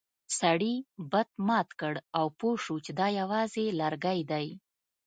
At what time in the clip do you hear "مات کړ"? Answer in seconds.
1.47-1.93